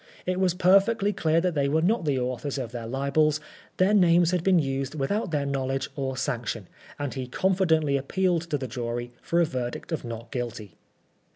It 0.25 0.39
was 0.39 0.55
perfectly 0.55 1.13
clear 1.13 1.39
that 1.41 1.53
they 1.53 1.69
were 1.69 1.83
not 1.83 2.05
the 2.05 2.17
authors 2.17 2.57
of 2.57 2.71
the 2.71 2.87
libels; 2.87 3.39
their 3.77 3.93
names 3.93 4.31
had 4.31 4.43
been 4.43 4.57
used 4.57 4.95
without 4.95 5.29
their 5.29 5.45
knowledge 5.45 5.89
or 5.95 6.17
sanction; 6.17 6.67
and 6.97 7.13
he 7.13 7.27
confidently 7.27 7.99
ap 7.99 8.07
pealed 8.07 8.49
to 8.49 8.57
the 8.57 8.67
jury 8.67 9.11
for 9.21 9.39
a 9.39 9.45
verdict 9.45 9.91
of 9.91 10.03
Not 10.03 10.31
Guilty. 10.31 10.73